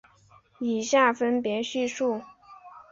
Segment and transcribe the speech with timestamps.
[0.59, 2.23] 以下分别叙述。